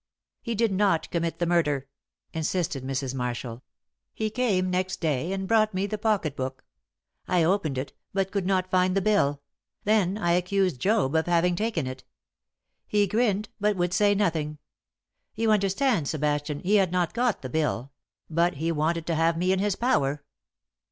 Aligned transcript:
"He 0.41 0.55
did 0.55 0.71
not 0.71 1.11
commit 1.11 1.37
the 1.37 1.45
murder," 1.45 1.87
insisted 2.33 2.83
Mrs. 2.83 3.13
Marshall. 3.13 3.61
"He 4.15 4.31
came 4.31 4.71
next 4.71 4.99
day 4.99 5.31
and 5.31 5.47
brought 5.47 5.75
me 5.75 5.85
the 5.85 5.99
pocket 5.99 6.35
book. 6.35 6.65
I 7.27 7.43
opened 7.43 7.77
it, 7.77 7.93
but 8.11 8.31
could 8.31 8.47
not 8.47 8.71
find 8.71 8.97
the 8.97 9.01
bill; 9.01 9.43
then 9.83 10.17
I 10.17 10.31
accused 10.31 10.79
Job 10.81 11.13
of 11.15 11.27
having 11.27 11.55
taken 11.55 11.85
it. 11.85 12.03
He 12.87 13.05
grinned, 13.05 13.49
but 13.59 13.77
would 13.77 13.93
say 13.93 14.15
nothing. 14.15 14.57
You 15.35 15.51
understand, 15.51 16.07
Sebastian, 16.07 16.61
he 16.61 16.77
had 16.77 16.91
not 16.91 17.13
got 17.13 17.43
the 17.43 17.47
bill; 17.49 17.91
but 18.27 18.55
he 18.55 18.71
wanted 18.71 19.05
to 19.05 19.13
have 19.13 19.37
me 19.37 19.51
in 19.51 19.59
his 19.59 19.75
power." 19.75 20.23